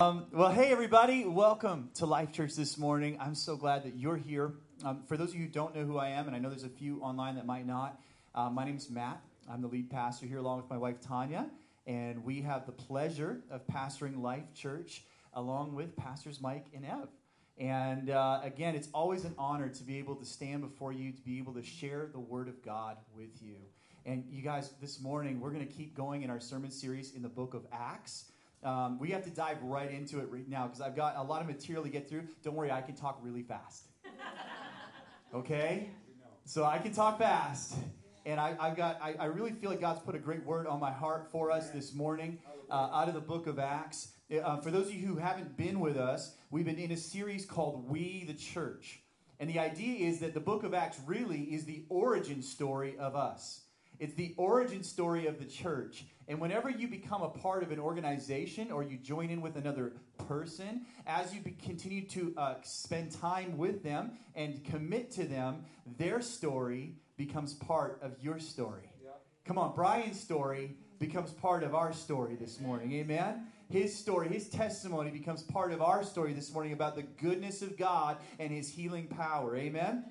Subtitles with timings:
[0.00, 1.24] Um, well, hey, everybody.
[1.24, 3.18] Welcome to Life Church this morning.
[3.20, 4.52] I'm so glad that you're here.
[4.84, 6.62] Um, for those of you who don't know who I am, and I know there's
[6.62, 8.00] a few online that might not,
[8.32, 9.20] uh, my name is Matt.
[9.50, 11.50] I'm the lead pastor here along with my wife, Tanya,
[11.88, 15.02] and we have the pleasure of pastoring Life Church
[15.34, 17.08] along with Pastors Mike and Ev.
[17.58, 21.22] And uh, again, it's always an honor to be able to stand before you, to
[21.22, 23.56] be able to share the Word of God with you.
[24.06, 27.22] And you guys, this morning, we're going to keep going in our sermon series in
[27.22, 28.26] the book of Acts.
[28.62, 31.40] Um, we have to dive right into it right now because I've got a lot
[31.40, 32.24] of material to get through.
[32.42, 33.84] Don't worry, I can talk really fast.
[35.34, 35.90] Okay?
[36.46, 37.74] So I can talk fast.
[38.24, 40.80] And I, have got, I, I, really feel like God's put a great word on
[40.80, 42.38] my heart for us this morning
[42.70, 44.12] uh, out of the book of Acts.
[44.30, 47.44] Uh, for those of you who haven't been with us, we've been in a series
[47.44, 49.00] called We the Church.
[49.40, 53.14] And the idea is that the book of Acts really is the origin story of
[53.14, 53.60] us.
[53.98, 56.04] It's the origin story of the church.
[56.28, 59.94] And whenever you become a part of an organization or you join in with another
[60.28, 65.64] person, as you be, continue to uh, spend time with them and commit to them,
[65.96, 68.92] their story becomes part of your story.
[69.02, 69.10] Yeah.
[69.46, 72.92] Come on, Brian's story becomes part of our story this morning.
[72.92, 73.46] Amen?
[73.70, 77.78] His story, his testimony becomes part of our story this morning about the goodness of
[77.78, 79.56] God and his healing power.
[79.56, 80.04] Amen?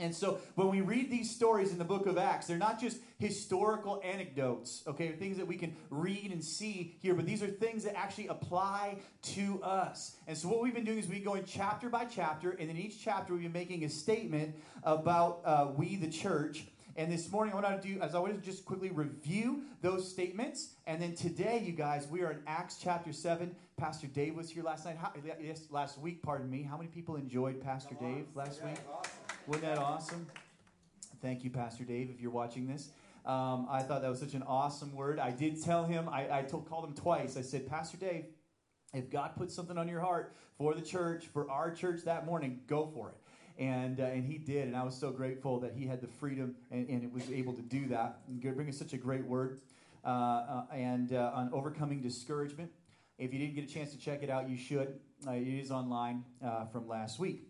[0.00, 2.98] And so when we read these stories in the book of Acts, they're not just
[3.18, 7.84] historical anecdotes, okay, things that we can read and see here, but these are things
[7.84, 10.16] that actually apply to us.
[10.26, 12.78] And so what we've been doing is we've been going chapter by chapter, and in
[12.78, 16.64] each chapter we've been making a statement about uh, we, the church.
[16.96, 20.10] And this morning, I want to do, as I want to just quickly review those
[20.10, 20.74] statements.
[20.86, 23.54] And then today, you guys, we are in Acts chapter 7.
[23.76, 24.96] Pastor Dave was here last night.
[25.00, 26.62] How, yes, last week, pardon me.
[26.62, 28.78] How many people enjoyed Pastor Dave last yeah, week?
[28.92, 29.19] Awesome.
[29.46, 30.26] Wasn't that awesome?
[31.22, 32.90] Thank you, Pastor Dave, if you're watching this.
[33.26, 35.18] Um, I thought that was such an awesome word.
[35.18, 37.36] I did tell him, I, I told, called him twice.
[37.36, 38.26] I said, Pastor Dave,
[38.94, 42.60] if God puts something on your heart for the church, for our church that morning,
[42.66, 43.62] go for it.
[43.62, 46.54] And, uh, and he did, and I was so grateful that he had the freedom
[46.70, 48.20] and, and was able to do that.
[48.28, 49.60] And bring us such a great word.
[50.02, 52.70] Uh, uh, and uh, on overcoming discouragement.
[53.18, 54.98] If you didn't get a chance to check it out, you should.
[55.26, 57.42] Uh, it is online uh, from last week.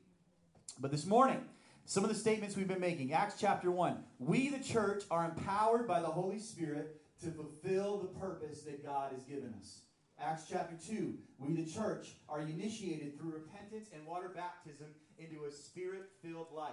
[0.81, 1.45] But this morning,
[1.91, 3.13] some of the statements we've been making.
[3.13, 3.97] Acts chapter 1.
[4.21, 9.11] We, the church, are empowered by the Holy Spirit to fulfill the purpose that God
[9.13, 9.81] has given us.
[10.17, 11.15] Acts chapter 2.
[11.41, 14.87] We, the church, are initiated through repentance and water baptism
[15.19, 16.71] into a spirit filled life.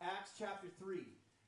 [0.00, 1.00] Acts chapter 3.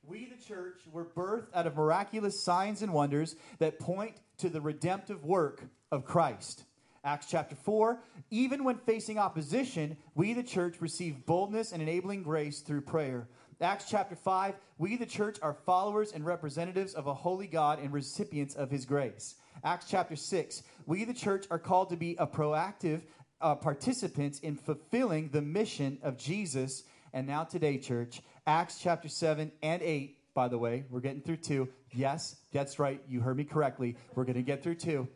[0.03, 4.61] We, the church, were birthed out of miraculous signs and wonders that point to the
[4.61, 6.65] redemptive work of Christ.
[7.05, 7.99] Acts chapter 4,
[8.31, 13.27] even when facing opposition, we, the church, receive boldness and enabling grace through prayer.
[13.59, 17.91] Acts chapter 5, we, the church, are followers and representatives of a holy God and
[17.91, 19.35] recipients of his grace.
[19.65, 23.01] Acts chapter 6, we, the church, are called to be a proactive
[23.41, 26.83] uh, participants in fulfilling the mission of Jesus.
[27.11, 31.37] And now, today, church, Acts chapter 7 and 8, by the way, we're getting through
[31.37, 31.69] two.
[31.91, 32.99] Yes, that's right.
[33.07, 33.97] You heard me correctly.
[34.15, 35.07] We're going to get through two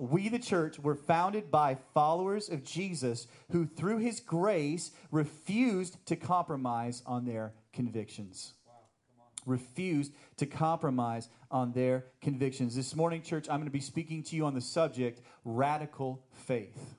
[0.00, 6.16] we, the church, were founded by followers of Jesus who, through his grace, refused to
[6.16, 8.54] compromise on their convictions.
[9.46, 12.74] Refused to compromise on their convictions.
[12.74, 16.94] This morning, church, I'm going to be speaking to you on the subject radical faith.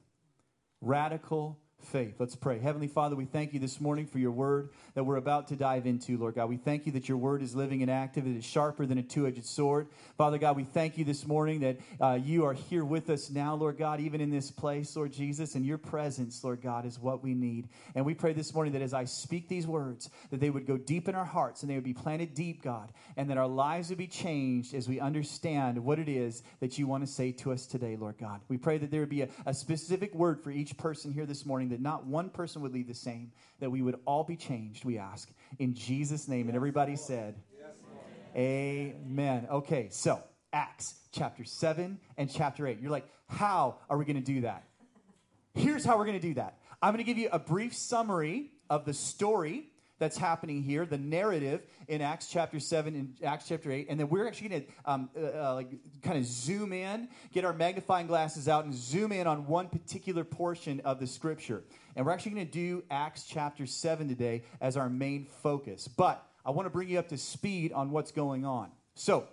[0.80, 2.16] Radical faith.
[2.20, 2.60] Let's pray.
[2.60, 5.86] Heavenly Father, we thank you this morning for your word that we're about to dive
[5.86, 6.50] into, Lord God.
[6.50, 9.04] We thank you that your word is living and active, it is sharper than a
[9.04, 9.88] two edged sword.
[10.18, 13.56] Father God, we thank you this morning that uh, you are here with us now,
[13.56, 17.24] Lord God, even in this place, Lord Jesus, and your presence, Lord God, is what
[17.24, 17.70] we need.
[17.94, 20.78] And we pray this morning that as I speak these words, that they would go
[20.78, 23.90] deep in our hearts and they would be planted deep, God, and that our lives
[23.90, 27.52] would be changed as we understand what it is that you want to say to
[27.52, 28.42] us today, Lord God.
[28.48, 31.46] We pray that there would be a, a specific word for each person here this
[31.46, 34.86] morning that not one person would leave the same, that we would all be changed,
[34.86, 35.30] we ask.
[35.60, 36.48] In Jesus' name.
[36.48, 37.36] And everybody said,
[38.34, 39.48] Amen.
[39.52, 40.22] Okay, so
[40.54, 42.80] Acts chapter 7 and chapter 8.
[42.80, 44.64] You're like, how are we going to do that?
[45.54, 46.60] Here's how we're going to do that.
[46.82, 50.98] I'm going to give you a brief summary of the story that's happening here, the
[50.98, 53.88] narrative in Acts chapter 7 and Acts chapter 8.
[53.90, 55.70] And then we're actually going to um, uh, uh, like
[56.02, 60.24] kind of zoom in, get our magnifying glasses out, and zoom in on one particular
[60.24, 61.64] portion of the scripture.
[61.96, 65.88] And we're actually going to do Acts chapter 7 today as our main focus.
[65.88, 68.72] But I want to bring you up to speed on what's going on.
[68.96, 69.28] So,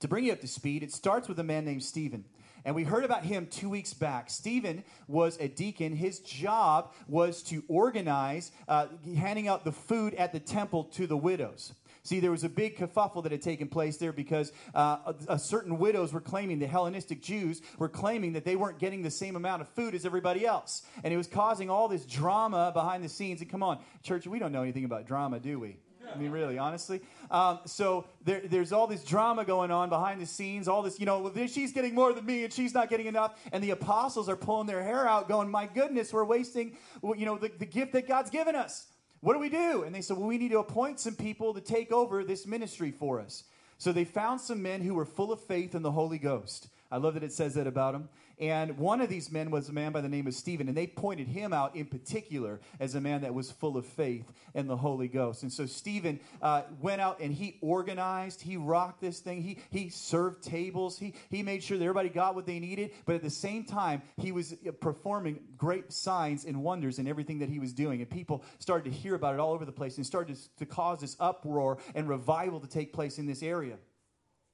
[0.00, 2.24] to bring you up to speed, it starts with a man named Stephen.
[2.64, 4.30] And we heard about him two weeks back.
[4.30, 5.94] Stephen was a deacon.
[5.94, 8.86] His job was to organize uh,
[9.16, 11.72] handing out the food at the temple to the widows.
[12.04, 15.38] See, there was a big kerfuffle that had taken place there because uh, a, a
[15.38, 19.36] certain widows were claiming, the Hellenistic Jews were claiming that they weren't getting the same
[19.36, 20.82] amount of food as everybody else.
[21.04, 23.40] And it was causing all this drama behind the scenes.
[23.40, 25.76] And come on, church, we don't know anything about drama, do we?
[26.14, 27.00] I mean, really, honestly.
[27.30, 31.06] Um, so there, there's all this drama going on behind the scenes, all this, you
[31.06, 33.38] know, she's getting more than me and she's not getting enough.
[33.52, 37.38] And the apostles are pulling their hair out, going, my goodness, we're wasting, you know,
[37.38, 38.86] the, the gift that God's given us.
[39.20, 39.84] What do we do?
[39.84, 42.90] And they said, Well, we need to appoint some people to take over this ministry
[42.90, 43.44] for us.
[43.78, 46.68] So they found some men who were full of faith in the Holy Ghost.
[46.90, 48.08] I love that it says that about them.
[48.38, 50.86] And one of these men was a man by the name of Stephen, and they
[50.86, 54.76] pointed him out in particular as a man that was full of faith and the
[54.76, 55.42] Holy Ghost.
[55.42, 59.88] And so Stephen uh, went out and he organized, he rocked this thing, he, he
[59.90, 63.30] served tables, he, he made sure that everybody got what they needed, but at the
[63.30, 67.72] same time, he was uh, performing great signs and wonders in everything that he was
[67.72, 68.00] doing.
[68.00, 70.66] And people started to hear about it all over the place and started to, to
[70.66, 73.76] cause this uproar and revival to take place in this area.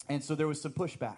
[0.09, 1.17] And so there was some pushback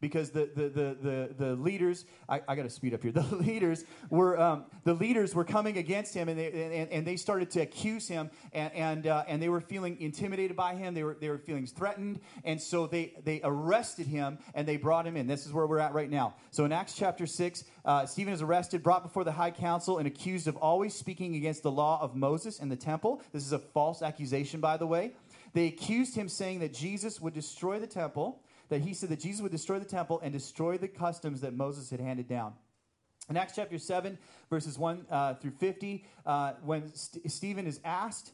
[0.00, 3.22] because the, the, the, the, the leaders, I, I got to speed up here, the
[3.36, 7.50] leaders were, um, the leaders were coming against him and they, and, and they started
[7.52, 10.94] to accuse him and, and, uh, and they were feeling intimidated by him.
[10.94, 12.20] They were, they were feeling threatened.
[12.44, 15.26] And so they, they arrested him and they brought him in.
[15.26, 16.34] This is where we're at right now.
[16.50, 20.06] So in Acts chapter 6, uh, Stephen is arrested, brought before the high council, and
[20.06, 23.22] accused of always speaking against the law of Moses and the temple.
[23.32, 25.12] This is a false accusation, by the way.
[25.52, 29.40] They accused him saying that Jesus would destroy the temple that he said that Jesus
[29.40, 32.54] would destroy the temple and destroy the customs that Moses had handed down.
[33.28, 34.18] In Acts chapter 7,
[34.50, 38.32] verses 1 uh, through 50, uh, when St- Stephen is asked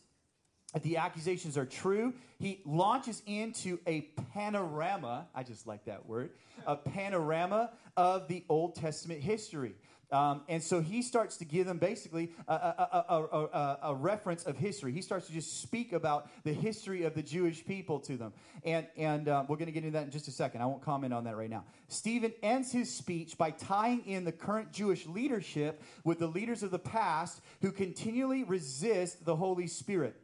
[0.74, 4.02] if the accusations are true, he launches into a
[4.32, 5.28] panorama.
[5.34, 6.30] I just like that word
[6.66, 9.74] a panorama of the Old Testament history.
[10.12, 14.58] Um, and so he starts to give them basically a, a, a, a, reference of
[14.58, 14.92] history.
[14.92, 18.34] He starts to just speak about the history of the Jewish people to them.
[18.62, 20.60] And, and uh, we're going to get into that in just a second.
[20.60, 21.64] I won't comment on that right now.
[21.88, 26.70] Stephen ends his speech by tying in the current Jewish leadership with the leaders of
[26.70, 30.20] the past who continually resist the Holy Spirit.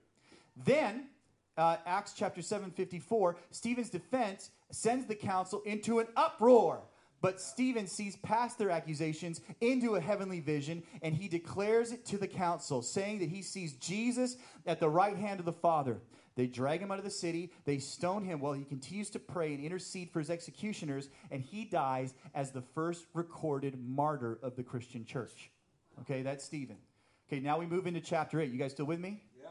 [0.54, 1.06] Then,
[1.56, 6.82] uh, Acts chapter 7 54, Stephen's defense sends the council into an uproar
[7.20, 12.18] but Stephen sees past their accusations into a heavenly vision, and he declares it to
[12.18, 14.36] the council, saying that he sees Jesus
[14.66, 16.00] at the right hand of the Father.
[16.36, 19.54] They drag him out of the city, they stone him while he continues to pray
[19.54, 24.62] and intercede for his executioners, and he dies as the first recorded martyr of the
[24.62, 25.50] Christian church.
[26.02, 26.76] Okay, that's Stephen.
[27.28, 28.52] Okay, now we move into chapter 8.
[28.52, 29.20] You guys still with me?
[29.36, 29.48] Yeah.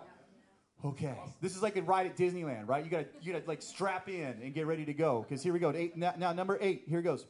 [0.90, 2.86] Okay, this is like a ride at Disneyland, right?
[2.86, 5.26] You gotta, you gotta like strap in and get ready to go.
[5.28, 5.74] Because here we go.
[5.76, 6.84] Eight, now, now, number eight.
[6.88, 7.26] Here goes.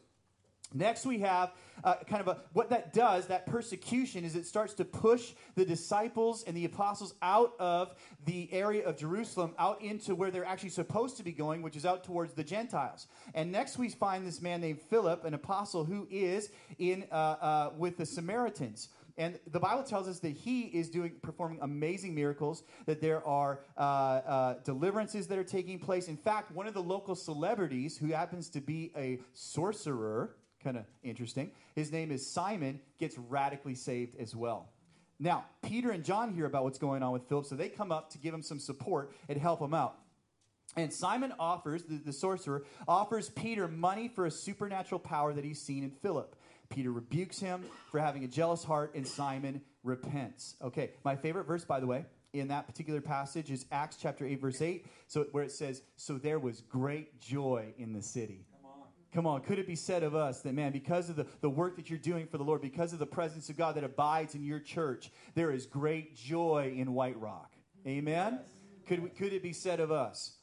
[0.74, 1.54] Next, we have
[1.84, 5.64] uh, kind of a what that does, that persecution, is it starts to push the
[5.64, 7.94] disciples and the apostles out of
[8.26, 11.86] the area of Jerusalem, out into where they're actually supposed to be going, which is
[11.86, 13.08] out towards the Gentiles.
[13.34, 16.50] And next, we find this man named Philip, an apostle who is
[16.80, 18.90] in uh, uh, with the Samaritans.
[19.18, 23.62] And the Bible tells us that he is doing performing amazing miracles, that there are
[23.76, 26.08] uh, uh, deliverances that are taking place.
[26.08, 30.86] In fact, one of the local celebrities who happens to be a sorcerer kind of
[31.04, 31.52] interesting.
[31.76, 34.70] His name is Simon, gets radically saved as well.
[35.20, 38.12] Now, Peter and John hear about what's going on with Philip, so they come up
[38.12, 39.98] to give him some support and help him out.
[40.76, 45.62] And Simon offers, the, the sorcerer, offers Peter money for a supernatural power that he's
[45.62, 46.36] seen in Philip.
[46.70, 50.56] Peter rebukes him for having a jealous heart, and Simon repents.
[50.62, 54.42] Okay, my favorite verse, by the way, in that particular passage is Acts chapter 8,
[54.42, 58.46] verse 8, so where it says, So there was great joy in the city.
[59.18, 61.76] Come on, could it be said of us that, man, because of the, the work
[61.78, 64.44] that you're doing for the Lord, because of the presence of God that abides in
[64.44, 67.52] your church, there is great joy in White Rock?
[67.88, 68.34] Amen?
[68.40, 68.48] Yes.
[68.86, 70.34] Could, we, could it be said of us?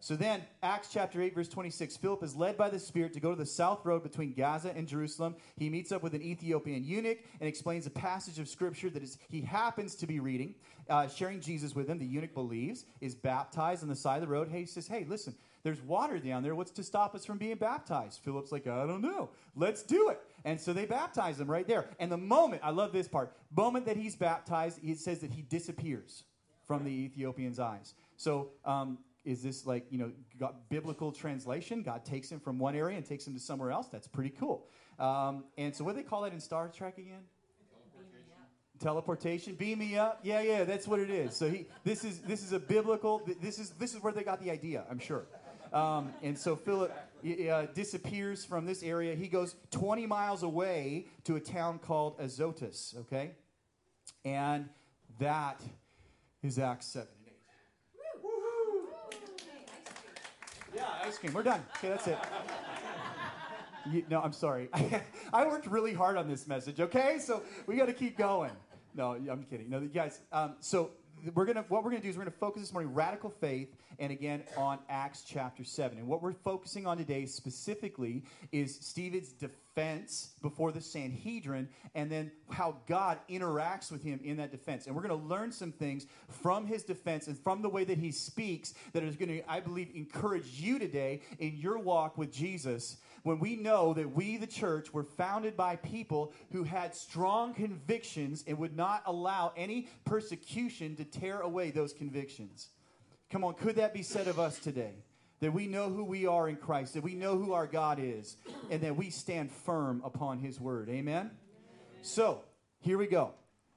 [0.00, 3.30] So then, Acts chapter 8, verse 26, Philip is led by the Spirit to go
[3.30, 5.36] to the south road between Gaza and Jerusalem.
[5.56, 9.16] He meets up with an Ethiopian eunuch and explains a passage of scripture that is,
[9.28, 10.56] he happens to be reading,
[10.90, 12.00] uh, sharing Jesus with him.
[12.00, 14.48] The eunuch believes, is baptized on the side of the road.
[14.48, 16.54] He says, Hey, listen, there's water down there.
[16.54, 18.20] What's to stop us from being baptized?
[18.22, 19.30] Philip's like, I don't know.
[19.56, 20.20] Let's do it.
[20.44, 21.86] And so they baptize him right there.
[21.98, 25.40] And the moment, I love this part, moment that he's baptized, it says that he
[25.40, 26.24] disappears
[26.66, 27.94] from the Ethiopian's eyes.
[28.16, 31.82] So, um, is this like, you know, biblical translation?
[31.82, 33.88] God takes him from one area and takes him to somewhere else?
[33.88, 34.66] That's pretty cool.
[34.98, 37.22] Um, and so, what do they call that in Star Trek again?
[38.80, 42.42] teleportation beam me up yeah yeah that's what it is so he this is this
[42.42, 45.26] is a biblical this is this is where they got the idea i'm sure
[45.74, 46.92] um, and so Philip
[47.50, 49.14] uh, disappears from this area.
[49.14, 53.32] He goes 20 miles away to a town called Azotus, okay?
[54.24, 54.68] And
[55.18, 55.60] that
[56.42, 57.34] is Acts 7 and eight.
[60.74, 61.32] Yeah, ice cream.
[61.32, 61.62] We're done.
[61.78, 62.18] Okay, that's it.
[63.90, 64.68] You, no, I'm sorry.
[65.32, 67.18] I worked really hard on this message, okay?
[67.18, 68.52] So we got to keep going.
[68.94, 69.68] No, I'm kidding.
[69.68, 70.92] No, guys, um, so
[71.34, 74.12] we're gonna what we're gonna do is we're gonna focus this morning radical faith and
[74.12, 80.30] again on acts chapter 7 and what we're focusing on today specifically is stephen's defense
[80.42, 84.86] before the sanhedrin and then how god interacts with him in that defense.
[84.86, 88.10] And we're to learn some things from his defense and from the way that he
[88.10, 93.38] speaks that is to i believe encourage you today in your walk with jesus when
[93.38, 98.58] we know that we, the church, were founded by people who had strong convictions and
[98.58, 102.68] would not allow any persecution to tear away those convictions.
[103.30, 104.92] Come on, could that be said of us today?
[105.40, 108.36] That we know who we are in Christ, that we know who our God is,
[108.70, 110.90] and that we stand firm upon His word.
[110.90, 111.30] Amen?
[112.02, 112.42] So,
[112.80, 113.32] here we go.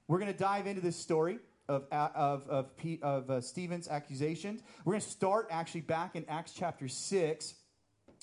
[0.08, 1.38] We're going to dive into this story
[1.68, 2.70] of, of, of,
[3.02, 4.62] of uh, Stephen's accusations.
[4.84, 7.54] We're going to start actually back in Acts chapter 6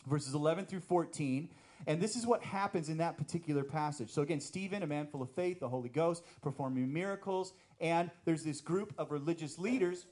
[0.06, 1.50] verses 11 through 14.
[1.88, 4.10] And this is what happens in that particular passage.
[4.10, 7.54] So, again, Stephen, a man full of faith, the Holy Ghost, performing miracles.
[7.80, 10.06] And there's this group of religious leaders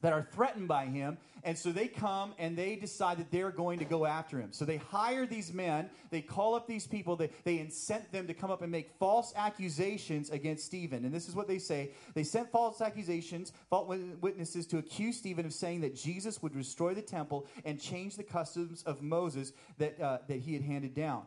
[0.00, 1.18] that are threatened by him.
[1.44, 4.52] And so they come and they decide that they're going to go after him.
[4.52, 8.34] So they hire these men, they call up these people, they, they incent them to
[8.34, 11.04] come up and make false accusations against Stephen.
[11.04, 15.46] And this is what they say they sent false accusations, false witnesses to accuse Stephen
[15.46, 20.00] of saying that Jesus would destroy the temple and change the customs of Moses that,
[20.00, 21.22] uh, that he had handed down.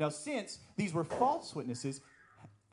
[0.00, 2.00] Now, since these were false witnesses,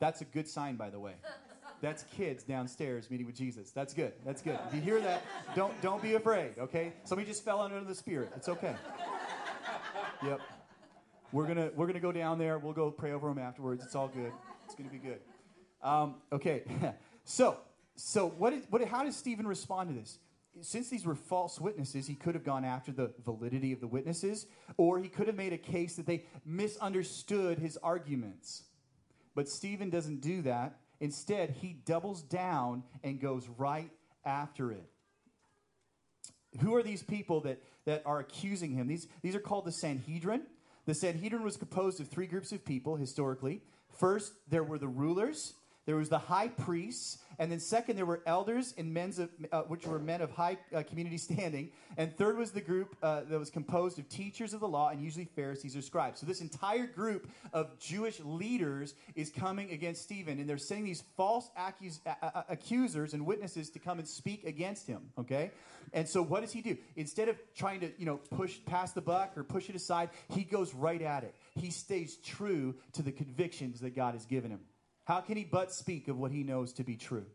[0.00, 1.14] that's a good sign, by the way.
[1.80, 3.70] That's kids downstairs meeting with Jesus.
[3.70, 4.12] That's good.
[4.24, 4.58] That's good.
[4.68, 5.22] If you hear that,
[5.54, 6.92] don't don't be afraid, okay?
[7.04, 8.30] Somebody just fell under the spirit.
[8.36, 8.74] It's okay.
[10.24, 10.40] Yep.
[11.32, 12.58] We're gonna we're gonna go down there.
[12.58, 13.84] We'll go pray over them afterwards.
[13.84, 14.32] It's all good.
[14.66, 15.20] It's gonna be good.
[15.82, 16.64] Um, okay.
[17.24, 17.58] so
[17.96, 20.18] so what is what how does Stephen respond to this?
[20.62, 24.46] Since these were false witnesses, he could have gone after the validity of the witnesses,
[24.76, 28.64] or he could have made a case that they misunderstood his arguments.
[29.34, 30.76] But Stephen doesn't do that.
[31.00, 33.90] Instead, he doubles down and goes right
[34.24, 34.84] after it.
[36.60, 38.86] Who are these people that, that are accusing him?
[38.86, 40.42] These, these are called the Sanhedrin.
[40.86, 43.62] The Sanhedrin was composed of three groups of people historically.
[43.88, 45.54] First, there were the rulers,
[45.86, 49.62] there was the high priests, and then second, there were elders and men of, uh,
[49.62, 51.70] which were men of high uh, community standing.
[51.96, 55.02] And third was the group uh, that was composed of teachers of the law and
[55.02, 56.20] usually Pharisees or scribes.
[56.20, 61.02] So this entire group of Jewish leaders is coming against Stephen, and they're sending these
[61.16, 62.00] false accus-
[62.48, 65.10] accusers and witnesses to come and speak against him.
[65.18, 65.50] Okay,
[65.94, 66.76] and so what does he do?
[66.96, 70.44] Instead of trying to you know push past the buck or push it aside, he
[70.44, 71.34] goes right at it.
[71.56, 74.60] He stays true to the convictions that God has given him.
[75.10, 77.26] How can he but speak of what he knows to be true?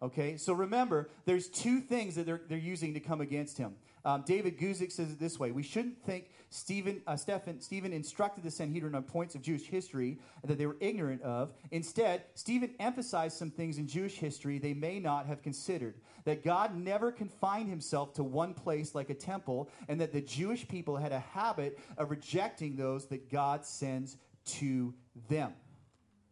[0.00, 3.74] Okay, so remember, there's two things that they're, they're using to come against him.
[4.02, 8.44] Um, David Guzik says it this way We shouldn't think Stephen, uh, Stephen, Stephen instructed
[8.44, 11.52] the Sanhedrin on points of Jewish history that they were ignorant of.
[11.70, 15.96] Instead, Stephen emphasized some things in Jewish history they may not have considered.
[16.24, 20.66] That God never confined himself to one place like a temple, and that the Jewish
[20.66, 24.94] people had a habit of rejecting those that God sends to
[25.28, 25.52] them.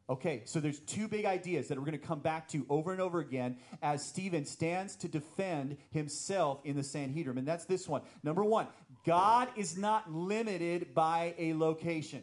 [0.09, 3.01] Okay, so there's two big ideas that we're going to come back to over and
[3.01, 7.39] over again as Stephen stands to defend himself in the Sanhedrin.
[7.39, 8.03] And that's this one.
[8.23, 8.67] Number one,
[9.07, 12.23] God is not limited by a location.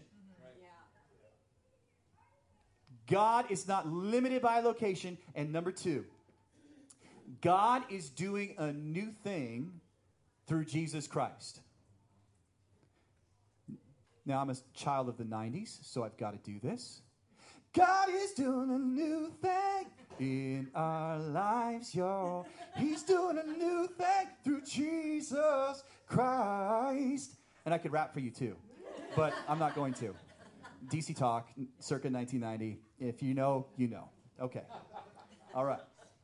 [3.07, 5.17] God is not limited by location.
[5.33, 6.05] And number two,
[7.41, 9.81] God is doing a new thing
[10.45, 11.61] through Jesus Christ.
[14.23, 17.01] Now, I'm a child of the 90s, so I've got to do this.
[17.73, 19.85] God is doing a new thing
[20.19, 22.45] in our lives, y'all.
[22.75, 27.37] He's doing a new thing through Jesus Christ.
[27.65, 28.57] And I could rap for you too,
[29.15, 30.13] but I'm not going to.
[30.89, 31.47] DC Talk,
[31.79, 32.77] circa 1990.
[32.99, 34.09] If you know, you know.
[34.41, 34.63] Okay.
[35.55, 35.79] All right.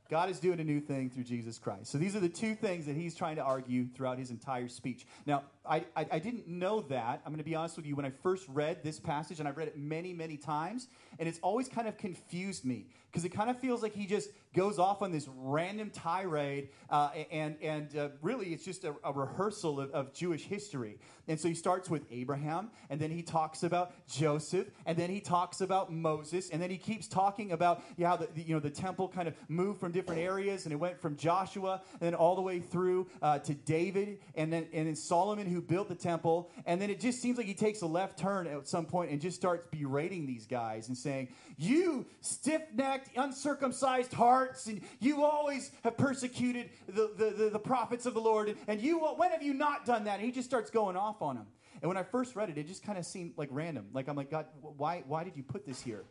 [0.10, 1.92] God is doing a new thing through Jesus Christ.
[1.92, 5.06] So these are the two things that he's trying to argue throughout his entire speech.
[5.26, 7.22] Now, I, I, I didn't know that.
[7.26, 7.96] I'm going to be honest with you.
[7.96, 10.88] When I first read this passage, and I've read it many, many times,
[11.20, 14.30] and it's always kind of confused me because it kind of feels like he just
[14.54, 19.14] goes off on this random tirade, uh, and and uh, really it's just a, a
[19.14, 21.00] rehearsal of, of, Jewish history.
[21.28, 25.20] And so he starts with Abraham, and then he talks about Joseph, and then he
[25.20, 28.60] talks about Moses, and then he keeps talking about yeah, how the, the you know
[28.60, 32.14] the temple kind of moved from different areas, and it went from Joshua and then
[32.14, 35.90] all the way through uh, to David, and then and then Solomon who who built
[35.90, 36.52] the temple.
[36.68, 39.20] And then it just seems like he takes a left turn at some point and
[39.20, 45.72] just starts berating these guys and saying, You stiff necked, uncircumcised hearts, and you always
[45.84, 48.56] have persecuted the, the, the, the, prophets of the Lord.
[48.68, 50.20] And you, when have you not done that?
[50.20, 51.48] And he just starts going off on them.
[51.82, 53.88] And when I first read it, it just kind of seemed like random.
[53.94, 56.06] Like, I'm like, God, why, why did you put this here?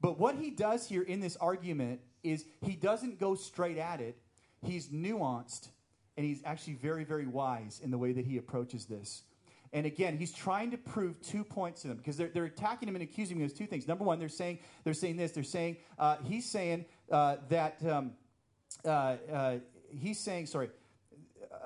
[0.00, 4.16] But what he does here in this argument is he doesn't go straight at it,
[4.62, 5.68] he's nuanced
[6.16, 9.22] and he's actually very, very wise in the way that he approaches this.
[9.72, 12.94] And again, he's trying to prove two points to them because they're, they're attacking him
[12.94, 13.86] and accusing him of two things.
[13.86, 15.32] Number one, they're saying they're saying this.
[15.32, 18.12] They're saying uh, he's saying uh, that um,
[18.84, 19.58] uh, uh
[19.90, 20.70] he's saying sorry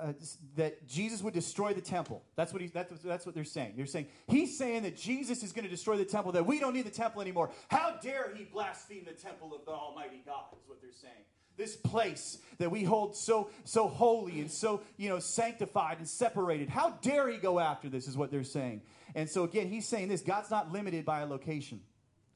[0.01, 0.13] uh,
[0.57, 2.23] that Jesus would destroy the temple.
[2.37, 3.75] That's what he, that's, that's what they're saying.
[3.77, 6.33] They're saying he's saying that Jesus is going to destroy the temple.
[6.33, 7.51] That we don't need the temple anymore.
[7.69, 10.45] How dare he blaspheme the temple of the Almighty God?
[10.53, 11.25] Is what they're saying
[11.61, 16.69] this place that we hold so so holy and so you know sanctified and separated.
[16.69, 18.83] How dare he go after this is what they're saying.
[19.15, 21.81] And so again he's saying this god's not limited by a location.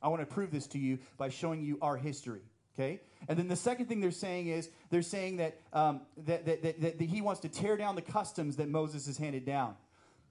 [0.02, 2.42] I want to prove this to you by showing you our history
[2.74, 3.00] okay?
[3.28, 6.98] And then the second thing they're saying is they're saying that, um, that, that, that,
[6.98, 9.76] that, he wants to tear down the customs that moses has handed down.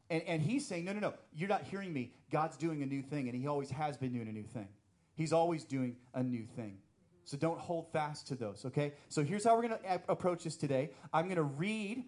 [0.09, 2.13] And, and he's saying no no no you're not hearing me.
[2.31, 4.67] God's doing a new thing and he always has been doing a new thing.
[5.15, 6.77] He's always doing a new thing
[7.25, 8.94] so don't hold fast to those, okay?
[9.10, 10.92] So here's how we're going to approach this today.
[11.13, 12.03] I'm going to read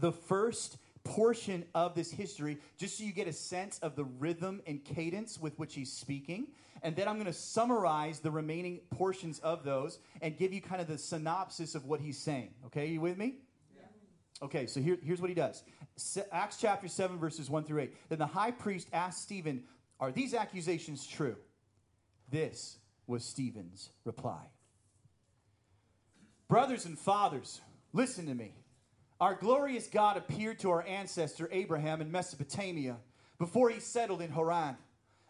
[0.00, 4.60] the first portion of this history just so you get a sense of the rhythm
[4.66, 6.48] and cadence with which he's speaking.
[6.82, 10.80] And then I'm going to summarize the remaining portions of those and give you kind
[10.80, 12.50] of the synopsis of what he's saying.
[12.66, 13.36] Okay, you with me?
[14.42, 15.62] Okay, so here, here's what he does
[16.32, 17.94] Acts chapter 7, verses 1 through 8.
[18.08, 19.64] Then the high priest asked Stephen,
[19.98, 21.36] Are these accusations true?
[22.30, 22.78] This
[23.10, 24.46] was Stephen's reply.
[26.48, 27.60] Brothers and fathers,
[27.92, 28.54] listen to me.
[29.20, 32.96] Our glorious God appeared to our ancestor Abraham in Mesopotamia
[33.38, 34.76] before he settled in Haran.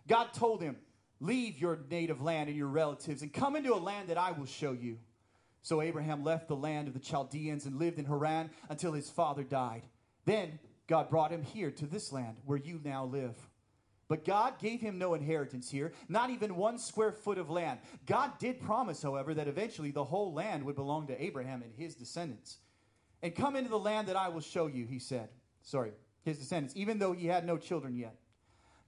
[0.07, 0.77] God told him,
[1.23, 4.47] Leave your native land and your relatives and come into a land that I will
[4.47, 4.99] show you.
[5.61, 9.43] So Abraham left the land of the Chaldeans and lived in Haran until his father
[9.45, 9.83] died.
[10.25, 13.37] Then God brought him here to this land where you now live.
[14.11, 17.79] But God gave him no inheritance here, not even one square foot of land.
[18.07, 21.95] God did promise, however, that eventually the whole land would belong to Abraham and his
[21.95, 22.59] descendants.
[23.23, 25.29] And come into the land that I will show you, he said.
[25.63, 25.93] Sorry,
[26.25, 28.17] his descendants, even though he had no children yet.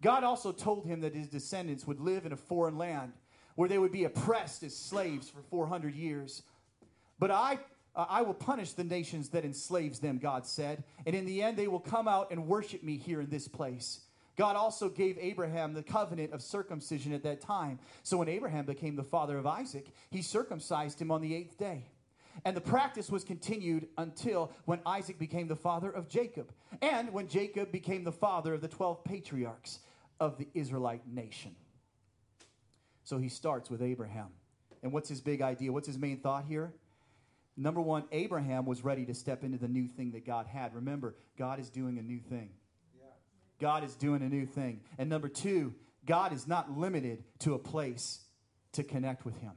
[0.03, 3.13] God also told him that his descendants would live in a foreign land
[3.55, 6.43] where they would be oppressed as slaves for 400 years.
[7.21, 7.61] But I
[7.95, 11.57] uh, I will punish the nations that enslaves them, God said, and in the end
[11.57, 14.01] they will come out and worship me here in this place.
[14.37, 17.79] God also gave Abraham the covenant of circumcision at that time.
[18.03, 21.85] So when Abraham became the father of Isaac, he circumcised him on the eighth day.
[22.45, 27.29] And the practice was continued until when Isaac became the father of Jacob, and when
[27.29, 29.81] Jacob became the father of the 12 patriarchs
[30.19, 31.55] of the Israelite nation.
[33.05, 34.29] So he starts with Abraham.
[34.83, 35.73] And what's his big idea?
[35.73, 36.73] What's his main thought here?
[37.57, 40.75] Number one, Abraham was ready to step into the new thing that God had.
[40.75, 42.51] Remember, God is doing a new thing.
[43.63, 44.81] God is doing a new thing.
[44.99, 45.73] And number two,
[46.05, 48.25] God is not limited to a place
[48.73, 49.53] to connect with Him.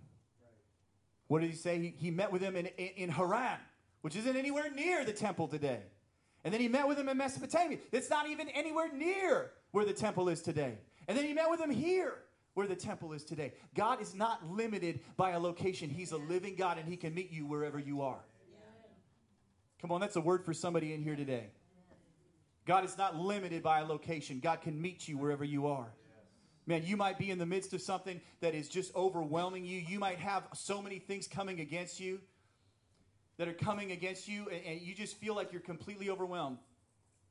[1.28, 1.80] What did He say?
[1.80, 3.58] He, he met with him in, in, in Haran,
[4.02, 5.80] which isn't anywhere near the temple today.
[6.44, 7.80] And then he met with him in Mesopotamia.
[7.91, 10.78] It's not even anywhere near where the temple is today.
[11.08, 12.13] And then he met with him here
[12.54, 13.54] where the temple is today.
[13.74, 15.89] God is not limited by a location.
[15.89, 18.24] He's a living God and he can meet you wherever you are.
[19.82, 21.48] Come on, that's a word for somebody in here today.
[22.65, 24.39] God is not limited by a location.
[24.39, 25.88] God can meet you wherever you are.
[26.67, 29.80] Man, you might be in the midst of something that is just overwhelming you.
[29.80, 32.19] You might have so many things coming against you
[33.38, 36.58] that are coming against you, and, and you just feel like you're completely overwhelmed.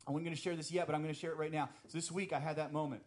[0.07, 1.69] I wasn't going to share this yet, but I'm going to share it right now.
[1.89, 3.03] So this week, I had that moment.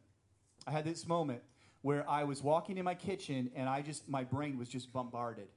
[0.65, 1.43] I had this moment
[1.81, 5.47] where I was walking in my kitchen, and I just, my brain was just bombarded.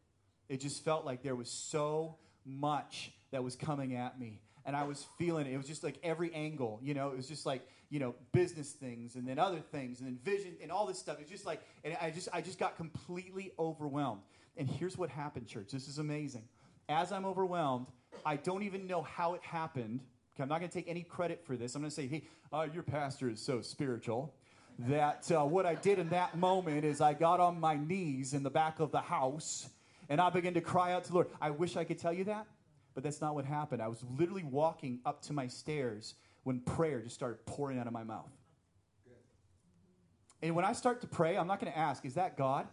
[0.49, 4.85] It just felt like there was so much that was coming at me and I
[4.85, 5.53] was feeling it.
[5.53, 8.71] It was just like every angle, you know, it was just like, you know, business
[8.71, 11.17] things and then other things and then vision and all this stuff.
[11.21, 14.23] It's just like, and I just, I just got completely overwhelmed.
[14.57, 15.71] And here's what happened, church.
[15.73, 16.45] This is amazing.
[16.89, 17.87] As I'm overwhelmed,
[18.25, 20.01] I don't even know how it happened.
[20.35, 21.75] Okay, I'm not going to take any credit for this.
[21.75, 24.35] I'm going to say, hey, uh, your pastor is so spiritual
[24.89, 28.43] that uh, what I did in that moment is I got on my knees in
[28.43, 29.69] the back of the house
[30.09, 31.29] and I began to cry out to the Lord.
[31.41, 32.47] I wish I could tell you that.
[32.95, 33.81] But that's not what happened.
[33.81, 37.93] I was literally walking up to my stairs when prayer just started pouring out of
[37.93, 38.31] my mouth.
[40.43, 42.67] And when I start to pray, I'm not going to ask, is that God?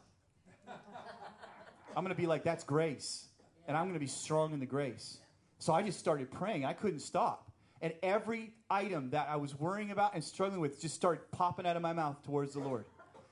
[1.95, 3.27] I'm going to be like, that's grace.
[3.67, 5.17] And I'm going to be strong in the grace.
[5.59, 6.63] So I just started praying.
[6.65, 7.51] I couldn't stop.
[7.81, 11.75] And every item that I was worrying about and struggling with just started popping out
[11.75, 12.85] of my mouth towards the Lord.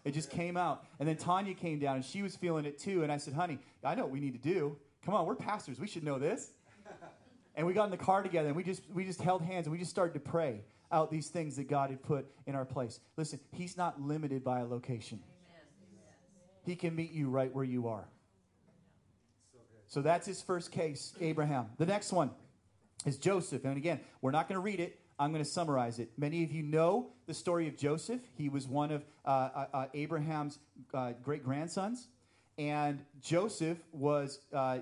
[0.04, 0.86] It just came out.
[1.00, 3.04] And then Tanya came down and she was feeling it too.
[3.04, 4.78] And I said, honey, I know what we need to do.
[5.04, 5.80] Come on, we're pastors.
[5.80, 6.52] We should know this.
[7.56, 9.72] And we got in the car together and we just, we just held hands and
[9.72, 13.00] we just started to pray out these things that God had put in our place.
[13.18, 15.20] Listen, He's not limited by a location,
[16.66, 18.08] He can meet you right where you are.
[19.88, 21.68] So that's his first case, Abraham.
[21.78, 22.32] The next one
[23.06, 23.66] is Joseph.
[23.66, 25.00] And again, we're not going to read it.
[25.18, 26.10] I'm going to summarize it.
[26.18, 28.20] Many of you know the story of Joseph.
[28.36, 30.60] He was one of uh, uh, uh Abraham's
[30.94, 32.08] uh, great grandsons.
[32.58, 34.80] And Joseph was, uh,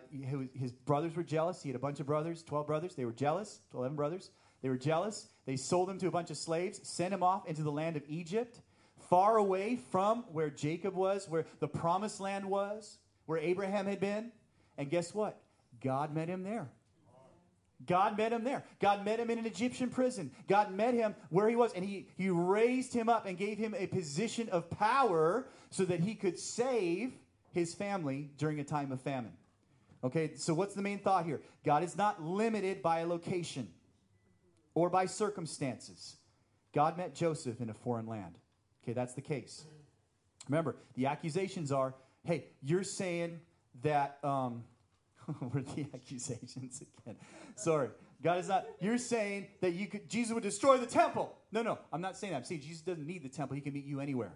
[0.53, 1.63] his brothers were jealous.
[1.63, 2.95] He had a bunch of brothers, 12 brothers.
[2.95, 4.29] They were jealous, 11 brothers.
[4.61, 5.27] They were jealous.
[5.45, 8.03] They sold him to a bunch of slaves, sent him off into the land of
[8.07, 8.61] Egypt,
[9.09, 14.31] far away from where Jacob was, where the promised land was, where Abraham had been.
[14.77, 15.41] And guess what?
[15.81, 16.69] God met him there.
[17.85, 18.63] God met him there.
[18.79, 20.31] God met him in an Egyptian prison.
[20.47, 23.75] God met him where he was, and he, he raised him up and gave him
[23.77, 27.11] a position of power so that he could save
[27.53, 29.33] his family during a time of famine.
[30.03, 31.41] Okay, so what's the main thought here?
[31.63, 33.69] God is not limited by a location
[34.73, 36.17] or by circumstances.
[36.73, 38.37] God met Joseph in a foreign land.
[38.83, 39.63] Okay, that's the case.
[40.49, 41.93] Remember, the accusations are
[42.25, 43.39] hey, you're saying
[43.81, 44.63] that um,
[45.53, 47.17] were the accusations again.
[47.55, 47.89] Sorry.
[48.21, 51.35] God is not, you're saying that you could, Jesus would destroy the temple.
[51.51, 52.47] No, no, I'm not saying that.
[52.47, 53.55] Saying Jesus doesn't need the temple.
[53.55, 54.33] He can meet you anywhere.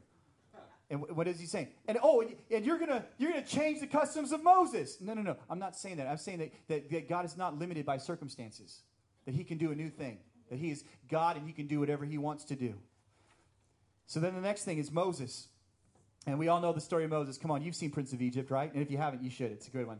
[0.89, 1.67] And what is he saying?
[1.88, 4.97] And oh, and you're gonna you're gonna change the customs of Moses.
[5.02, 5.36] No, no, no.
[5.50, 6.08] I'm not saying that.
[6.08, 8.82] I'm saying that, that, that God is not limited by circumstances.
[9.26, 10.19] That he can do a new thing.
[10.50, 12.76] That he is God and he can do whatever he wants to do.
[14.06, 15.50] So then the next thing is Moses.
[16.26, 17.38] And we all know the story of Moses.
[17.38, 18.71] Come on, you've seen Prince of Egypt, right?
[18.73, 19.52] And if you haven't, you should.
[19.52, 20.00] It's a good one.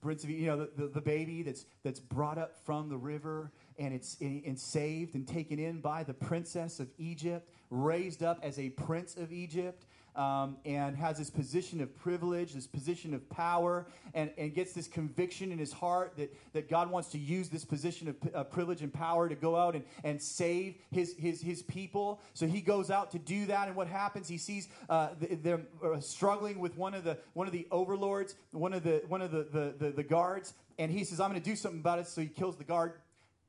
[0.00, 2.96] Prince of, Egypt, you know, the, the, the, baby that's, that's brought up from the
[2.96, 8.22] river and it's and, and saved and taken in by the princess of Egypt, raised
[8.22, 9.86] up as a prince of Egypt
[10.18, 14.88] um, and has this position of privilege, this position of power, and, and gets this
[14.88, 18.82] conviction in his heart that, that God wants to use this position of uh, privilege
[18.82, 22.20] and power to go out and, and save his, his, his people.
[22.34, 24.26] So he goes out to do that, and what happens?
[24.26, 28.72] He sees uh, them uh, struggling with one of the one of the overlords, one
[28.72, 31.48] of the one of the, the, the, the guards, and he says, "I'm going to
[31.48, 32.94] do something about it." So he kills the guard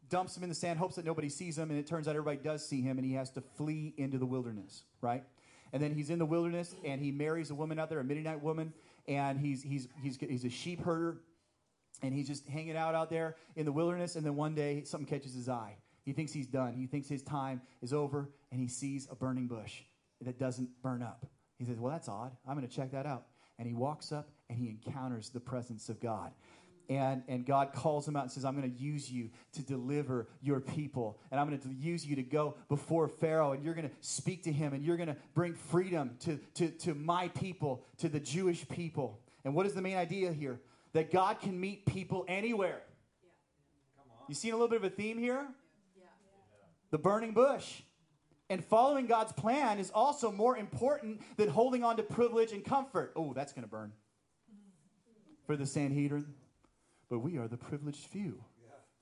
[0.09, 2.37] dumps him in the sand, hopes that nobody sees him, and it turns out everybody
[2.37, 5.23] does see him, and he has to flee into the wilderness, right?
[5.73, 8.41] And then he's in the wilderness and he marries a woman out there, a Midianite
[8.41, 8.73] woman,
[9.07, 11.17] and he's, he's, he's, he's a sheep herder
[12.01, 14.15] and he's just hanging out out there in the wilderness.
[14.15, 15.75] And then one day something catches his eye.
[16.03, 16.73] He thinks he's done.
[16.73, 19.81] He thinks his time is over and he sees a burning bush
[20.21, 21.25] that doesn't burn up.
[21.57, 22.31] He says, Well, that's odd.
[22.47, 23.25] I'm going to check that out.
[23.57, 26.31] And he walks up and he encounters the presence of God
[26.89, 30.27] and, and God calls him out and says, I'm going to use you to deliver
[30.41, 31.19] your people.
[31.29, 34.43] And I'm going to use you to go before Pharaoh, and you're going to speak
[34.45, 38.19] to him, and you're going to bring freedom to, to, to my people, to the
[38.19, 39.19] Jewish people.
[39.45, 40.59] And what is the main idea here?
[40.93, 42.81] That God can meet people anywhere.
[44.27, 45.47] You seen a little bit of a theme here?
[46.89, 47.81] The burning bush.
[48.49, 53.13] And following God's plan is also more important than holding on to privilege and comfort.
[53.15, 53.91] Oh, that's going to burn.
[55.45, 56.25] For the Sanhedrin,
[57.09, 58.43] but we are the privileged few.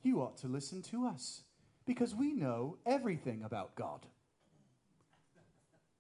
[0.04, 1.42] You ought to listen to us
[1.86, 4.06] because we know everything about God.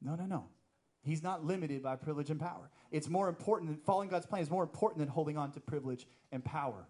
[0.01, 0.45] No, no, no.
[1.01, 2.69] He's not limited by privilege and power.
[2.91, 6.05] It's more important than following God's plan is more important than holding on to privilege
[6.31, 6.87] and power.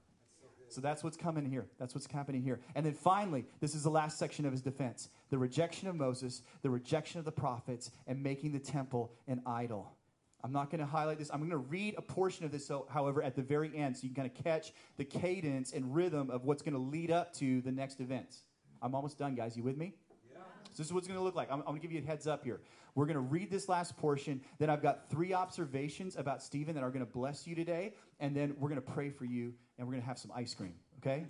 [0.69, 1.67] So that's what's coming here.
[1.79, 2.59] That's what's happening here.
[2.75, 6.41] And then finally, this is the last section of his defense the rejection of Moses,
[6.61, 9.96] the rejection of the prophets, and making the temple an idol.
[10.43, 11.29] I'm not going to highlight this.
[11.33, 14.09] I'm going to read a portion of this, however, at the very end so you
[14.09, 17.61] can kind of catch the cadence and rhythm of what's going to lead up to
[17.61, 18.43] the next events.
[18.81, 19.57] I'm almost done, guys.
[19.57, 19.95] You with me?
[20.31, 20.37] Yeah.
[20.71, 21.51] So this is what it's going to look like.
[21.51, 22.61] I'm, I'm going to give you a heads up here.
[22.93, 24.41] We're going to read this last portion.
[24.59, 27.93] Then I've got three observations about Stephen that are going to bless you today.
[28.19, 30.53] And then we're going to pray for you and we're going to have some ice
[30.53, 30.73] cream.
[30.99, 31.25] Okay?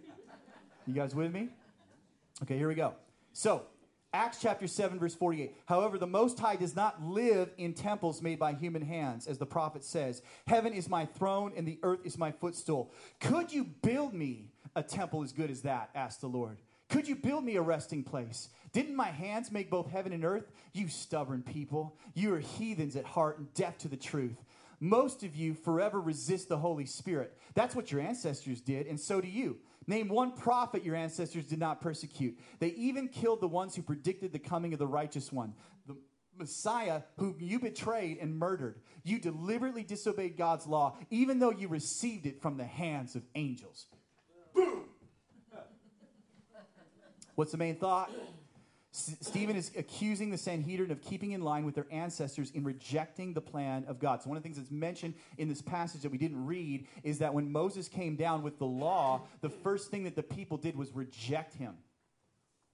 [0.85, 1.49] you guys with me?
[2.43, 2.93] Okay, here we go.
[3.33, 3.65] So,
[4.17, 5.55] Acts chapter 7, verse 48.
[5.67, 9.45] However, the Most High does not live in temples made by human hands, as the
[9.45, 10.23] prophet says.
[10.47, 12.91] Heaven is my throne and the earth is my footstool.
[13.19, 15.91] Could you build me a temple as good as that?
[15.93, 16.57] asked the Lord.
[16.89, 18.49] Could you build me a resting place?
[18.73, 20.51] Didn't my hands make both heaven and earth?
[20.73, 21.95] You stubborn people.
[22.15, 24.43] You are heathens at heart and deaf to the truth.
[24.79, 27.37] Most of you forever resist the Holy Spirit.
[27.53, 29.57] That's what your ancestors did, and so do you.
[29.87, 32.37] Name one prophet your ancestors did not persecute.
[32.59, 35.53] They even killed the ones who predicted the coming of the righteous one,
[35.87, 35.95] the
[36.37, 38.81] Messiah whom you betrayed and murdered.
[39.03, 43.85] You deliberately disobeyed God's law, even though you received it from the hands of angels.
[44.53, 44.83] Boom!
[47.35, 48.11] What's the main thought?
[48.97, 53.41] Stephen is accusing the Sanhedrin of keeping in line with their ancestors in rejecting the
[53.41, 54.23] plan of God.
[54.23, 57.19] So, one of the things that's mentioned in this passage that we didn't read is
[57.19, 60.75] that when Moses came down with the law, the first thing that the people did
[60.75, 61.75] was reject him.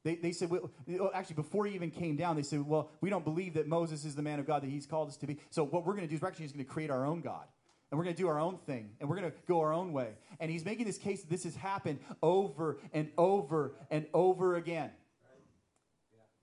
[0.03, 0.69] They, they said, well,
[1.13, 4.15] actually, before he even came down, they said, well, we don't believe that Moses is
[4.15, 5.39] the man of God that he's called us to be.
[5.49, 7.21] So, what we're going to do is we're actually just going to create our own
[7.21, 7.45] God.
[7.91, 8.89] And we're going to do our own thing.
[8.99, 10.09] And we're going to go our own way.
[10.39, 14.89] And he's making this case that this has happened over and over and over again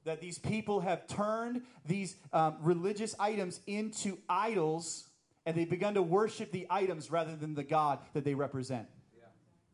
[0.04, 5.08] that these people have turned these um, religious items into idols
[5.46, 8.86] and they've begun to worship the items rather than the God that they represent.
[9.16, 9.24] Yeah,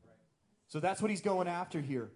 [0.05, 0.15] right.
[0.69, 2.11] So that's what he's going after here.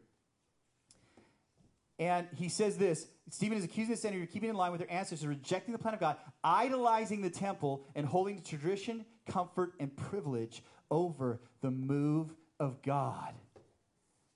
[1.99, 4.90] And he says this Stephen is accusing the Sanhedrin of keeping in line with their
[4.90, 9.94] ancestors, rejecting the plan of God, idolizing the temple, and holding to tradition, comfort, and
[9.96, 13.35] privilege over the move of God.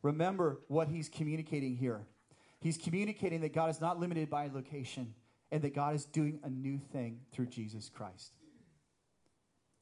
[0.02, 2.06] Remember what he's communicating here.
[2.64, 5.12] He's communicating that God is not limited by location
[5.52, 8.32] and that God is doing a new thing through Jesus Christ.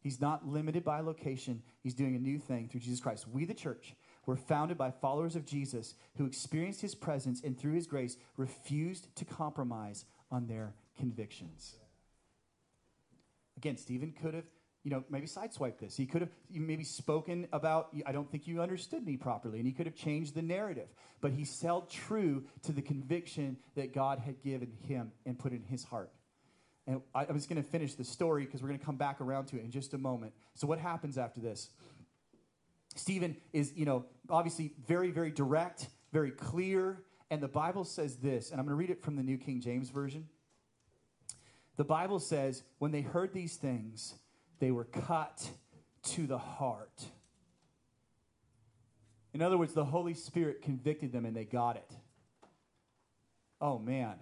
[0.00, 1.62] He's not limited by location.
[1.84, 3.28] He's doing a new thing through Jesus Christ.
[3.28, 3.94] We, the church,
[4.26, 9.14] were founded by followers of Jesus who experienced his presence and through his grace refused
[9.14, 11.76] to compromise on their convictions.
[13.56, 14.50] Again, Stephen could have
[14.84, 15.96] you know, maybe sideswipe this.
[15.96, 19.72] He could have maybe spoken about, I don't think you understood me properly, and he
[19.72, 20.88] could have changed the narrative.
[21.20, 25.62] But he held true to the conviction that God had given him and put in
[25.62, 26.10] his heart.
[26.86, 29.20] And I, I was going to finish the story because we're going to come back
[29.20, 30.32] around to it in just a moment.
[30.54, 31.70] So, what happens after this?
[32.96, 37.02] Stephen is, you know, obviously very, very direct, very clear.
[37.30, 39.60] And the Bible says this, and I'm going to read it from the New King
[39.60, 40.28] James Version.
[41.76, 44.14] The Bible says, when they heard these things,
[44.62, 45.50] they were cut
[46.04, 47.02] to the heart.
[49.34, 51.90] In other words, the Holy Spirit convicted them and they got it.
[53.60, 54.14] Oh man,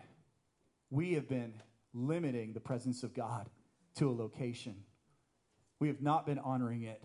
[0.88, 1.52] we have been
[1.92, 3.50] limiting the presence of God
[3.96, 4.76] to a location.
[5.78, 7.04] We have not been honoring it.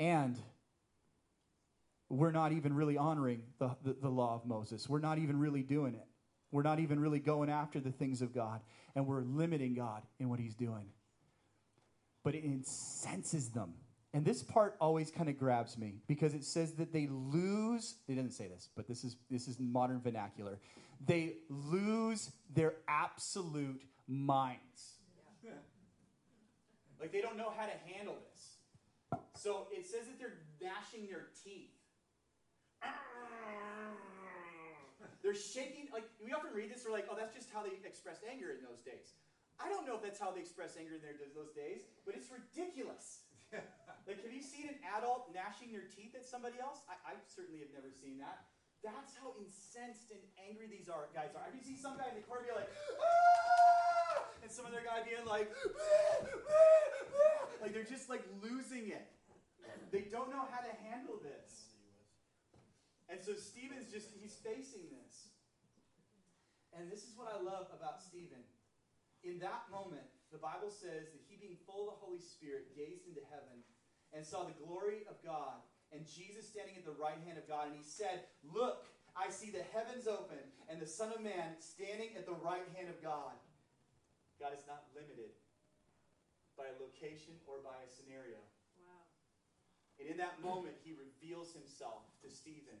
[0.00, 0.36] And
[2.08, 4.88] we're not even really honoring the, the, the, law of Moses.
[4.88, 6.08] We're not even really doing it.
[6.50, 8.62] We're not even really going after the things of God.
[8.96, 10.86] And we're limiting God in what He's doing
[12.26, 13.72] but it incenses them.
[14.12, 18.16] And this part always kind of grabs me because it says that they lose, it
[18.16, 20.58] doesn't say this, but this is this is modern vernacular.
[21.06, 24.98] They lose their absolute minds.
[25.44, 25.52] Yeah.
[26.98, 29.20] like they don't know how to handle this.
[29.40, 31.70] So it says that they're gnashing their teeth.
[35.22, 38.22] They're shaking, like, we often read this, we're like, oh, that's just how they expressed
[38.30, 39.14] anger in those days.
[39.56, 42.28] I don't know if that's how they express anger in their, those days, but it's
[42.28, 43.24] ridiculous.
[44.08, 46.84] like, have you seen an adult gnashing their teeth at somebody else?
[46.90, 48.52] I, I certainly have never seen that.
[48.84, 51.42] That's how incensed and angry these are, guys are.
[51.48, 54.28] Have you seen some guy in the corner be like, ah!
[54.44, 59.08] and some other guy being like, ah, ah, like they're just like losing it.
[59.90, 61.74] They don't know how to handle this.
[63.08, 65.34] And so Stephen's just, he's facing this.
[66.74, 68.42] And this is what I love about Stephen
[69.26, 73.06] in that moment, the Bible says that he, being full of the Holy Spirit, gazed
[73.06, 73.62] into heaven
[74.14, 75.58] and saw the glory of God
[75.90, 77.70] and Jesus standing at the right hand of God.
[77.70, 82.14] And he said, Look, I see the heavens open and the Son of Man standing
[82.18, 83.34] at the right hand of God.
[84.36, 85.32] God is not limited
[86.56, 88.40] by a location or by a scenario.
[88.80, 89.04] Wow.
[90.00, 92.76] And in that moment, he reveals himself to Stephen.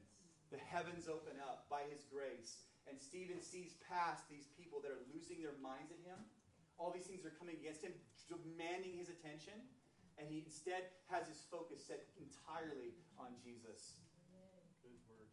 [0.52, 2.68] The heavens open up by his grace.
[2.86, 6.18] And Stephen sees past these people that are losing their minds at him
[6.78, 7.92] all these things are coming against him,
[8.28, 9.54] demanding his attention,
[10.18, 14.04] and he instead has his focus set entirely on Jesus.
[14.82, 15.28] Good word.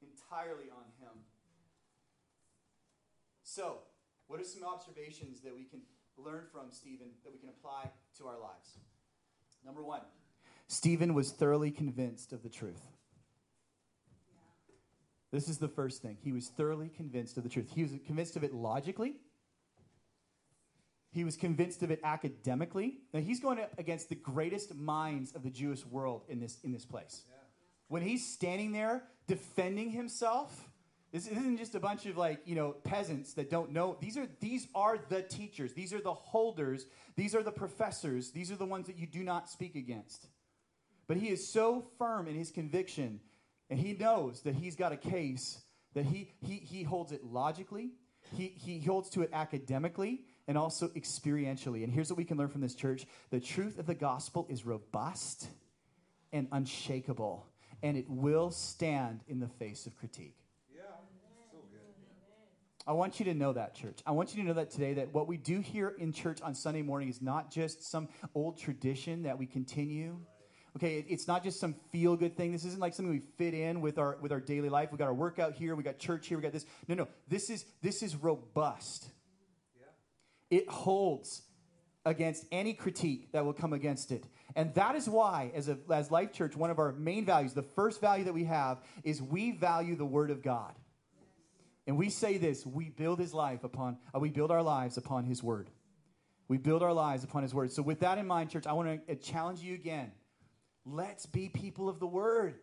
[0.00, 1.24] Entirely on him.
[3.42, 3.78] So,
[4.26, 5.80] what are some observations that we can
[6.16, 8.78] learn from Stephen that we can apply to our lives?
[9.64, 10.00] Number one,
[10.66, 12.93] Stephen was thoroughly convinced of the truth.
[15.34, 16.16] This is the first thing.
[16.22, 17.68] He was thoroughly convinced of the truth.
[17.74, 19.16] He was convinced of it logically,
[21.10, 22.98] he was convinced of it academically.
[23.12, 26.72] Now he's going up against the greatest minds of the Jewish world in this in
[26.72, 27.22] this place.
[27.28, 27.34] Yeah.
[27.88, 30.68] When he's standing there defending himself,
[31.12, 33.96] this isn't just a bunch of like you know peasants that don't know.
[34.00, 35.72] These are these are the teachers.
[35.72, 36.86] These are the holders.
[37.16, 38.32] These are the professors.
[38.32, 40.26] These are the ones that you do not speak against.
[41.06, 43.20] But he is so firm in his conviction,
[43.70, 45.60] and he knows that he's got a case
[45.94, 47.92] that he he he holds it logically.
[48.36, 51.84] He he holds to it academically and also experientially.
[51.84, 54.64] And here's what we can learn from this church the truth of the gospel is
[54.66, 55.48] robust
[56.32, 57.46] and unshakable.
[57.82, 60.36] and it will stand in the face of critique.
[60.74, 60.82] Yeah,
[61.52, 61.80] so good.
[62.86, 64.00] I want you to know that, church.
[64.06, 66.54] I want you to know that today that what we do here in church on
[66.54, 70.18] Sunday morning is not just some old tradition that we continue.
[70.76, 72.50] Okay, it- it's not just some feel good thing.
[72.52, 74.90] This isn't like something we fit in with our with our daily life.
[74.90, 76.66] We got our workout here, we got church here, we got this.
[76.88, 77.08] No, no.
[77.28, 79.08] This is this is robust.
[79.78, 79.86] Yeah.
[80.58, 81.42] It holds
[82.04, 84.24] against any critique that will come against it.
[84.56, 87.62] And that is why, as, a, as Life Church, one of our main values, the
[87.62, 90.74] first value that we have, is we value the Word of God.
[91.86, 95.24] And we say this we build His life upon, uh, we build our lives upon
[95.24, 95.70] His Word.
[96.46, 97.72] We build our lives upon His Word.
[97.72, 100.12] So, with that in mind, church, I want to challenge you again.
[100.86, 102.56] Let's be people of the Word.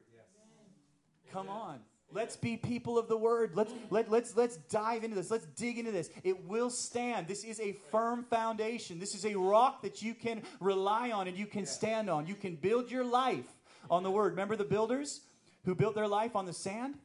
[1.32, 1.80] Come on.
[2.14, 3.52] Let's be people of the word.
[3.56, 5.32] Let's let, let's let's dive into this.
[5.32, 6.10] Let's dig into this.
[6.24, 7.28] It will stand.
[7.28, 9.00] This is a firm foundation.
[9.00, 12.28] This is a rock that you can rely on and you can stand on.
[12.28, 13.48] You can build your life
[13.90, 14.34] on the word.
[14.34, 15.22] Remember the builders
[15.64, 16.96] who built their life on the sand?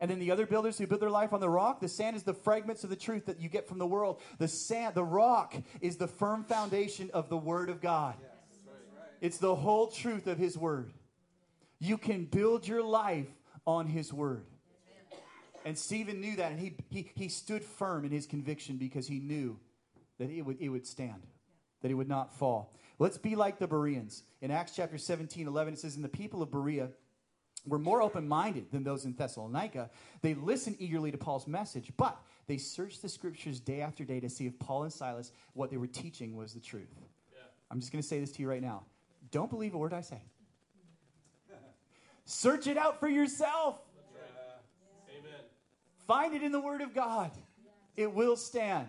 [0.00, 2.22] And then the other builders who built their life on the rock, the sand is
[2.22, 4.20] the fragments of the truth that you get from the world.
[4.38, 8.14] The sand, the rock is the firm foundation of the word of God.
[9.20, 10.92] It's the whole truth of his word.
[11.78, 13.28] You can build your life
[13.66, 14.44] on his word.
[15.64, 19.18] And Stephen knew that, and he, he, he stood firm in his conviction because he
[19.18, 19.58] knew
[20.18, 21.26] that it would, it would stand,
[21.82, 22.74] that it would not fall.
[22.98, 24.22] Let's be like the Bereans.
[24.40, 26.88] In Acts chapter 17, 11, it says, And the people of Berea
[27.66, 29.90] were more open minded than those in Thessalonica.
[30.22, 34.30] They listened eagerly to Paul's message, but they searched the scriptures day after day to
[34.30, 36.94] see if Paul and Silas, what they were teaching, was the truth.
[37.70, 38.84] I'm just going to say this to you right now.
[39.30, 40.20] Don't believe a word I say.
[42.24, 43.78] Search it out for yourself.
[45.10, 45.40] Amen.
[46.06, 47.30] Find it in the Word of God.
[47.96, 48.88] It will stand.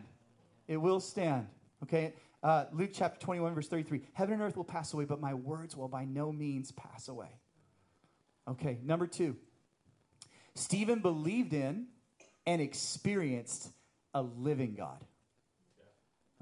[0.67, 1.47] It will stand.
[1.83, 2.13] Okay?
[2.43, 4.01] Uh, Luke chapter 21, verse 33.
[4.11, 7.29] Heaven and earth will pass away, but my words will by no means pass away.
[8.47, 9.37] Okay, number two.
[10.55, 11.87] Stephen believed in
[12.45, 13.69] and experienced
[14.13, 15.03] a living God.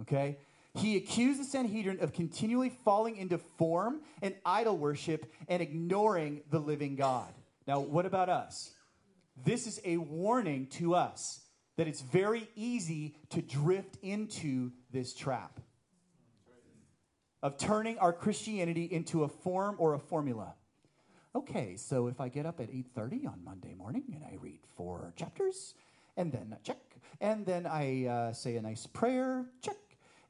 [0.02, 0.38] Okay?
[0.78, 6.60] He accused the Sanhedrin of continually falling into form and idol worship and ignoring the
[6.60, 7.34] living God.
[7.68, 8.72] Now, what about us?
[9.44, 11.42] This is a warning to us
[11.78, 15.60] that it's very easy to drift into this trap
[17.44, 20.56] of turning our Christianity into a form or a formula.
[21.36, 25.14] Okay, so if I get up at 8:30 on Monday morning and I read four
[25.16, 25.76] chapters
[26.16, 26.80] and then I check
[27.22, 29.76] and then I uh, say a nice prayer, check.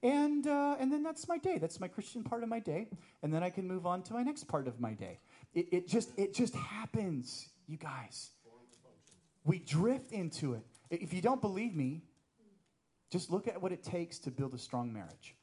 [0.03, 1.57] And, uh, and then that's my day.
[1.57, 2.88] That's my Christian part of my day.
[3.23, 5.19] And then I can move on to my next part of my day.
[5.53, 8.31] It, it, just, it just happens, you guys.
[9.43, 10.63] We drift into it.
[10.91, 12.03] If you don't believe me,
[13.10, 15.36] just look at what it takes to build a strong marriage.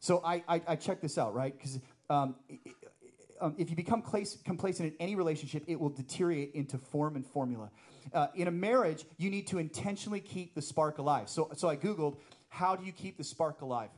[0.00, 1.56] So I, I, I check this out, right?
[1.56, 1.78] Because
[2.10, 2.34] um,
[3.40, 7.70] um, if you become complacent in any relationship, it will deteriorate into form and formula.
[8.12, 11.28] Uh, in a marriage, you need to intentionally keep the spark alive.
[11.28, 12.16] So, so I Googled,
[12.52, 13.88] how do you keep the spark alive?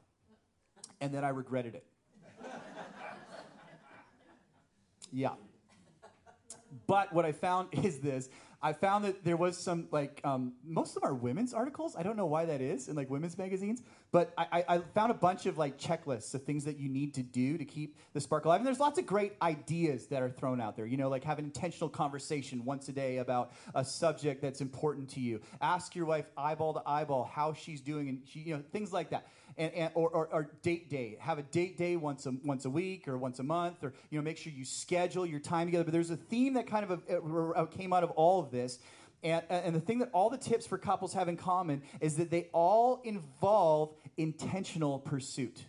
[1.01, 1.85] And then I regretted it.
[5.13, 5.31] yeah.
[6.87, 8.29] But what I found is this.
[8.65, 11.95] I found that there was some like um, most of them are women's articles.
[11.97, 15.11] I don't know why that is in like women's magazines, but I, I, I found
[15.11, 18.23] a bunch of like checklists of things that you need to do to keep the
[18.23, 18.61] spark alive.
[18.61, 20.87] And there's lots of great ideas that are thrown out there.
[20.87, 25.11] You know, like have an intentional conversation once a day about a subject that's important
[25.11, 25.43] to you.
[25.61, 29.11] Ask your wife eyeball to eyeball how she's doing, and she, you know things like
[29.11, 31.17] that and, and or, or, or date day.
[31.21, 34.19] Have a date day once a once a week or once a month, or you
[34.19, 35.85] know, make sure you schedule your time together.
[35.85, 38.79] But there's a theme that kind of uh, uh, came out of all of this.
[39.23, 42.31] And, and the thing that all the tips for couples have in common is that
[42.31, 45.65] they all involve intentional pursuit.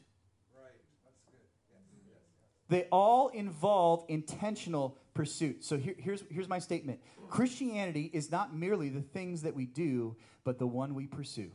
[2.67, 5.63] They all involve intentional pursuit.
[5.63, 10.15] So here, here's, here's my statement Christianity is not merely the things that we do,
[10.43, 11.51] but the one we pursue.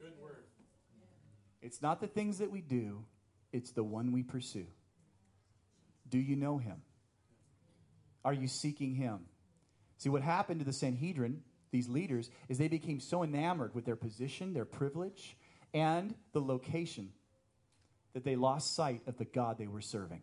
[0.00, 0.44] Good word.
[1.60, 3.04] It's not the things that we do,
[3.52, 4.66] it's the one we pursue.
[6.08, 6.82] Do you know him?
[8.24, 9.20] Are you seeking him?
[9.98, 13.96] See, what happened to the Sanhedrin, these leaders, is they became so enamored with their
[13.96, 15.36] position, their privilege,
[15.72, 17.10] and the location
[18.14, 20.22] that they lost sight of the God they were serving.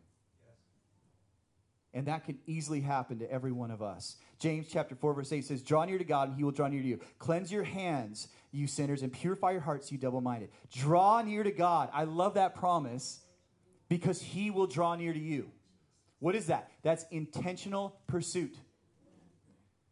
[1.94, 4.16] And that can easily happen to every one of us.
[4.40, 6.82] James chapter 4, verse 8 says, Draw near to God, and he will draw near
[6.82, 7.00] to you.
[7.20, 10.52] Cleanse your hands, you sinners, and purify your hearts, you double minded.
[10.72, 11.90] Draw near to God.
[11.94, 13.20] I love that promise
[13.90, 15.52] because he will draw near to you.
[16.22, 16.70] What is that?
[16.84, 18.56] That's intentional pursuit.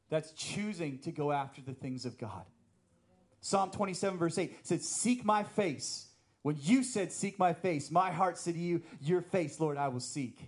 [0.10, 2.46] That's choosing to go after the things of God.
[3.42, 6.06] Psalm 27, verse 8 says, Seek my face.
[6.44, 9.88] When you said, Seek my face, my heart said to you, Your face, Lord, I
[9.88, 10.40] will seek.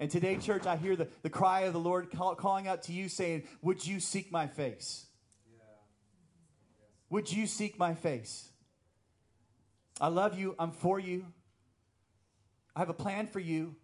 [0.00, 2.92] And today, church, I hear the, the cry of the Lord call, calling out to
[2.92, 5.06] you, saying, Would you seek my face?
[5.46, 5.62] Yeah.
[7.10, 8.48] Would you seek my face?
[10.00, 10.56] I love you.
[10.58, 11.26] I'm for you.
[12.74, 13.76] I have a plan for you.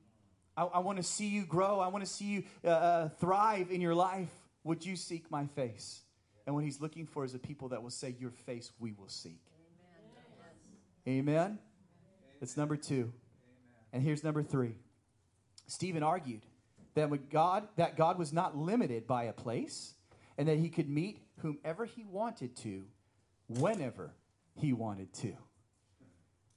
[0.61, 1.81] I, I want to see you grow.
[1.81, 4.29] I want to see you uh, uh, thrive in your life.
[4.65, 6.03] Would you seek my face?
[6.45, 9.09] And what he's looking for is a people that will say, Your face we will
[9.09, 9.41] seek.
[11.09, 11.29] Amen.
[11.29, 11.59] Amen?
[12.41, 13.11] That's number two.
[13.95, 14.75] And here's number three.
[15.67, 16.43] Stephen argued
[16.95, 19.95] that God that God was not limited by a place
[20.37, 22.85] and that he could meet whomever he wanted to
[23.49, 24.13] whenever
[24.55, 25.33] he wanted to.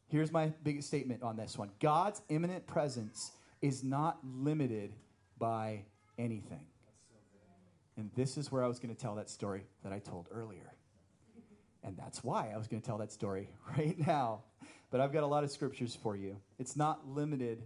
[0.07, 1.69] Here's my biggest statement on this one.
[1.79, 3.31] God's imminent presence
[3.63, 4.91] is not limited
[5.39, 5.85] by
[6.19, 6.65] anything.
[7.95, 10.73] And this is where I was going to tell that story that I told earlier.
[11.81, 14.43] And that's why I was going to tell that story right now.
[14.91, 16.35] But I've got a lot of scriptures for you.
[16.59, 17.63] It's not limited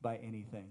[0.00, 0.68] by anything.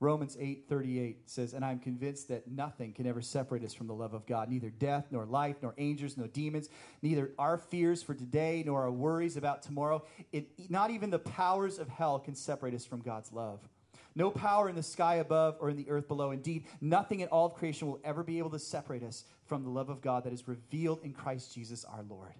[0.00, 4.14] Romans 8:38 says, "And I'm convinced that nothing can ever separate us from the love
[4.14, 6.68] of God, neither death nor life nor angels nor demons,
[7.02, 11.78] neither our fears for today nor our worries about tomorrow, it, not even the powers
[11.78, 13.68] of hell can separate us from God's love."
[14.14, 16.32] No power in the sky above or in the earth below.
[16.32, 19.70] Indeed, nothing in all of creation will ever be able to separate us from the
[19.70, 22.34] love of God that is revealed in Christ Jesus our Lord.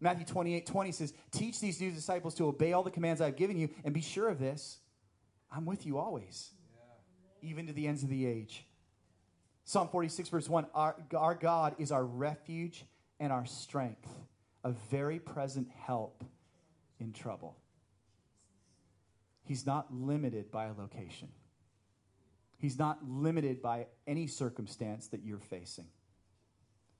[0.00, 3.56] Matthew 28 20 says, Teach these new disciples to obey all the commands I've given
[3.58, 4.78] you, and be sure of this
[5.52, 6.52] I'm with you always,
[7.42, 8.64] even to the ends of the age.
[9.64, 12.84] Psalm 46, verse 1 our, our God is our refuge
[13.18, 14.08] and our strength,
[14.64, 16.24] a very present help
[16.98, 17.56] in trouble.
[19.44, 21.28] He's not limited by a location.
[22.58, 25.86] He's not limited by any circumstance that you're facing.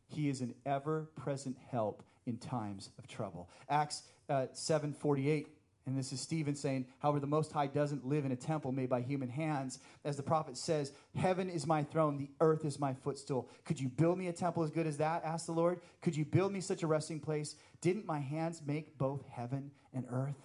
[0.08, 3.50] He is an ever present help in times of trouble.
[3.68, 5.46] Acts uh, 7:48
[5.90, 8.88] and this is Stephen saying, however, the Most High doesn't live in a temple made
[8.88, 9.80] by human hands.
[10.04, 13.50] As the prophet says, Heaven is my throne, the earth is my footstool.
[13.64, 15.24] Could you build me a temple as good as that?
[15.24, 15.80] asked the Lord.
[16.00, 17.56] Could you build me such a resting place?
[17.80, 20.38] Didn't my hands make both heaven and earth?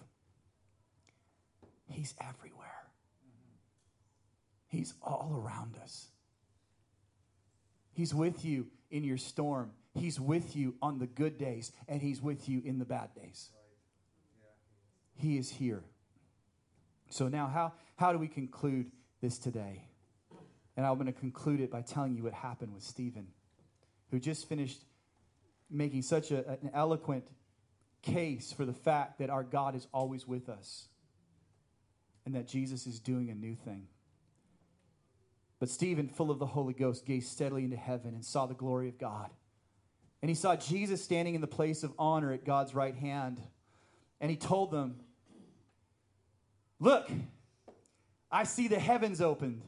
[1.88, 2.88] He's everywhere,
[4.66, 6.08] He's all around us.
[7.92, 12.20] He's with you in your storm, He's with you on the good days, and He's
[12.20, 13.50] with you in the bad days.
[15.16, 15.82] He is here.
[17.10, 18.90] So now, how, how do we conclude
[19.20, 19.82] this today?
[20.76, 23.28] And I'm going to conclude it by telling you what happened with Stephen,
[24.10, 24.84] who just finished
[25.70, 27.24] making such a, an eloquent
[28.02, 30.88] case for the fact that our God is always with us
[32.24, 33.86] and that Jesus is doing a new thing.
[35.58, 38.88] But Stephen, full of the Holy Ghost, gazed steadily into heaven and saw the glory
[38.88, 39.30] of God.
[40.20, 43.40] And he saw Jesus standing in the place of honor at God's right hand.
[44.20, 44.96] And he told them,
[46.78, 47.10] Look,
[48.30, 49.62] I see the heavens opened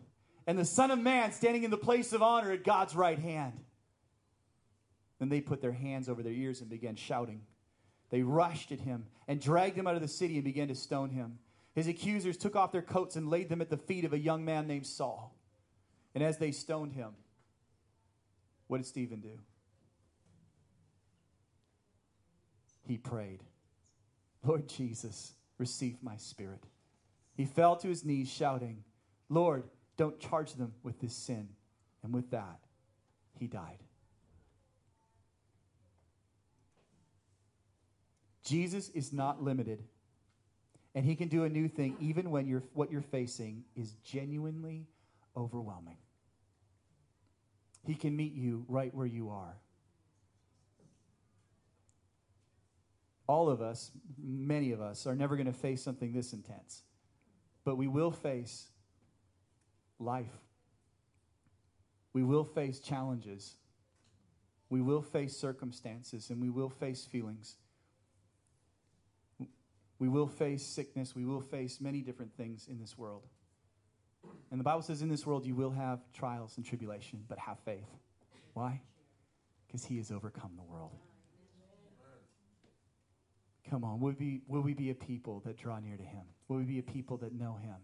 [0.46, 3.52] and the Son of Man standing in the place of honor at God's right hand.
[5.18, 7.42] Then they put their hands over their ears and began shouting.
[8.10, 11.10] They rushed at him and dragged him out of the city and began to stone
[11.10, 11.38] him.
[11.74, 14.44] His accusers took off their coats and laid them at the feet of a young
[14.44, 15.34] man named Saul.
[16.14, 17.10] And as they stoned him,
[18.66, 19.38] what did Stephen do?
[22.86, 23.44] He prayed,
[24.42, 26.64] Lord Jesus, receive my spirit.
[27.38, 28.82] He fell to his knees, shouting,
[29.28, 29.62] Lord,
[29.96, 31.48] don't charge them with this sin.
[32.02, 32.58] And with that,
[33.38, 33.78] he died.
[38.42, 39.84] Jesus is not limited,
[40.96, 44.88] and he can do a new thing even when you're, what you're facing is genuinely
[45.36, 45.98] overwhelming.
[47.86, 49.54] He can meet you right where you are.
[53.28, 56.82] All of us, many of us, are never going to face something this intense.
[57.68, 58.66] But we will face
[59.98, 60.32] life.
[62.14, 63.56] We will face challenges.
[64.70, 67.56] We will face circumstances and we will face feelings.
[69.98, 71.14] We will face sickness.
[71.14, 73.26] We will face many different things in this world.
[74.50, 77.58] And the Bible says, in this world, you will have trials and tribulation, but have
[77.66, 77.90] faith.
[78.54, 78.80] Why?
[79.66, 80.96] Because He has overcome the world.
[83.70, 86.22] Come on, will we, be, will we be a people that draw near to Him?
[86.48, 87.76] Will we be a people that know Him,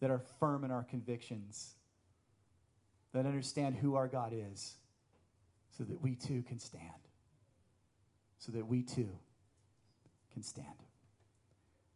[0.00, 1.74] that are firm in our convictions,
[3.12, 4.76] that understand who our God is,
[5.76, 6.82] so that we too can stand?
[8.38, 9.10] So that we too
[10.32, 10.66] can stand.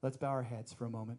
[0.03, 1.09] Let's bow our heads for a moment.